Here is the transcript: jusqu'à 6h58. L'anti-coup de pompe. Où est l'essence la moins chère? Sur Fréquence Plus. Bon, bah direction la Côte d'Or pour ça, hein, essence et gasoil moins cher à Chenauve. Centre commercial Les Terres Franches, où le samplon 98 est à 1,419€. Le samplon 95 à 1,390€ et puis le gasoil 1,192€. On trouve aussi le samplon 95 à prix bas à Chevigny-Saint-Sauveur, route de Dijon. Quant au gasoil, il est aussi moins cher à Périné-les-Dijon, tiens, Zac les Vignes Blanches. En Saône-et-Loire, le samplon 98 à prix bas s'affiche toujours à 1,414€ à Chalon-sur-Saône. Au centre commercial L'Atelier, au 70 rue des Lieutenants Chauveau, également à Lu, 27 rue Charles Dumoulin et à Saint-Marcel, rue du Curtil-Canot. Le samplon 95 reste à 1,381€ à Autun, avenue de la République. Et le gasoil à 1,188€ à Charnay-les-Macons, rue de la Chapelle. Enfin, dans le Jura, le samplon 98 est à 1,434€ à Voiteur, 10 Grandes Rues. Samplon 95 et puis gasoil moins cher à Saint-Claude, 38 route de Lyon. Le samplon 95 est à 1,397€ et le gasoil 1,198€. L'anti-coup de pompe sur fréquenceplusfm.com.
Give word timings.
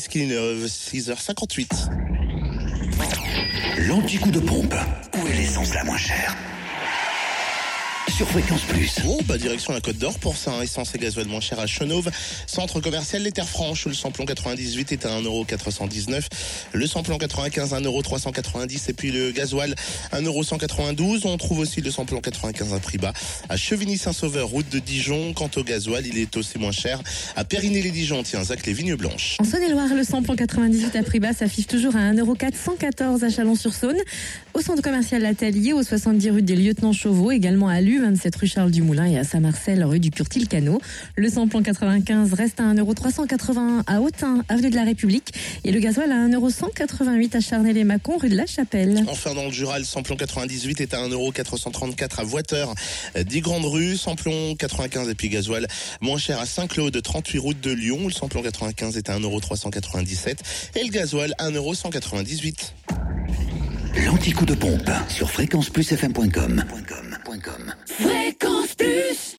jusqu'à 0.00 0.20
6h58. 0.20 1.90
L'anti-coup 3.86 4.30
de 4.30 4.40
pompe. 4.40 4.74
Où 5.18 5.26
est 5.26 5.34
l'essence 5.34 5.74
la 5.74 5.84
moins 5.84 5.98
chère? 5.98 6.36
Sur 8.08 8.28
Fréquence 8.28 8.62
Plus. 8.62 9.00
Bon, 9.04 9.18
bah 9.26 9.38
direction 9.38 9.72
la 9.72 9.80
Côte 9.80 9.98
d'Or 9.98 10.18
pour 10.18 10.36
ça, 10.36 10.52
hein, 10.52 10.62
essence 10.62 10.94
et 10.94 10.98
gasoil 10.98 11.26
moins 11.26 11.40
cher 11.40 11.58
à 11.58 11.66
Chenauve. 11.66 12.10
Centre 12.46 12.80
commercial 12.80 13.22
Les 13.22 13.32
Terres 13.32 13.48
Franches, 13.48 13.86
où 13.86 13.88
le 13.88 13.94
samplon 13.94 14.24
98 14.24 14.92
est 14.92 15.06
à 15.06 15.20
1,419€. 15.20 16.26
Le 16.72 16.86
samplon 16.86 17.18
95 17.18 17.74
à 17.74 17.80
1,390€ 17.80 18.90
et 18.90 18.92
puis 18.92 19.10
le 19.10 19.30
gasoil 19.32 19.74
1,192€. 20.12 21.26
On 21.26 21.36
trouve 21.36 21.60
aussi 21.60 21.80
le 21.80 21.90
samplon 21.90 22.20
95 22.20 22.74
à 22.74 22.78
prix 22.78 22.98
bas 22.98 23.12
à 23.48 23.56
Chevigny-Saint-Sauveur, 23.56 24.48
route 24.48 24.68
de 24.70 24.78
Dijon. 24.78 25.32
Quant 25.34 25.50
au 25.56 25.62
gasoil, 25.62 26.06
il 26.06 26.18
est 26.18 26.36
aussi 26.36 26.58
moins 26.58 26.72
cher 26.72 27.00
à 27.36 27.44
Périné-les-Dijon, 27.44 28.22
tiens, 28.22 28.44
Zac 28.44 28.66
les 28.66 28.72
Vignes 28.72 28.96
Blanches. 28.96 29.36
En 29.40 29.44
Saône-et-Loire, 29.44 29.94
le 29.94 30.04
samplon 30.04 30.36
98 30.36 30.96
à 30.96 31.02
prix 31.02 31.20
bas 31.20 31.32
s'affiche 31.32 31.66
toujours 31.66 31.96
à 31.96 32.12
1,414€ 32.12 33.24
à 33.24 33.30
Chalon-sur-Saône. 33.30 33.98
Au 34.54 34.60
centre 34.60 34.82
commercial 34.82 35.22
L'Atelier, 35.22 35.72
au 35.72 35.82
70 35.82 36.30
rue 36.30 36.42
des 36.42 36.56
Lieutenants 36.56 36.92
Chauveau, 36.92 37.30
également 37.30 37.68
à 37.68 37.80
Lu, 37.90 38.00
27 38.00 38.36
rue 38.36 38.46
Charles 38.46 38.70
Dumoulin 38.70 39.06
et 39.06 39.18
à 39.18 39.24
Saint-Marcel, 39.24 39.82
rue 39.82 39.98
du 39.98 40.12
Curtil-Canot. 40.12 40.80
Le 41.16 41.28
samplon 41.28 41.60
95 41.60 42.34
reste 42.34 42.60
à 42.60 42.72
1,381€ 42.72 43.82
à 43.84 44.00
Autun, 44.00 44.44
avenue 44.48 44.70
de 44.70 44.76
la 44.76 44.84
République. 44.84 45.34
Et 45.64 45.72
le 45.72 45.80
gasoil 45.80 46.12
à 46.12 46.28
1,188€ 46.28 47.36
à 47.36 47.40
Charnay-les-Macons, 47.40 48.18
rue 48.18 48.28
de 48.28 48.36
la 48.36 48.46
Chapelle. 48.46 49.02
Enfin, 49.08 49.34
dans 49.34 49.46
le 49.46 49.50
Jura, 49.50 49.80
le 49.80 49.84
samplon 49.84 50.14
98 50.14 50.80
est 50.82 50.94
à 50.94 50.98
1,434€ 50.98 52.20
à 52.20 52.22
Voiteur, 52.22 52.74
10 53.20 53.40
Grandes 53.40 53.64
Rues. 53.64 53.96
Samplon 53.96 54.54
95 54.54 55.08
et 55.08 55.16
puis 55.16 55.28
gasoil 55.28 55.66
moins 56.00 56.18
cher 56.18 56.38
à 56.38 56.46
Saint-Claude, 56.46 56.96
38 57.02 57.38
route 57.38 57.60
de 57.60 57.72
Lyon. 57.72 58.06
Le 58.06 58.12
samplon 58.12 58.40
95 58.40 58.98
est 58.98 59.10
à 59.10 59.18
1,397€ 59.18 60.36
et 60.76 60.84
le 60.84 60.90
gasoil 60.90 61.34
1,198€. 61.40 62.54
L'anti-coup 64.06 64.46
de 64.46 64.54
pompe 64.54 64.90
sur 65.08 65.28
fréquenceplusfm.com. 65.28 66.64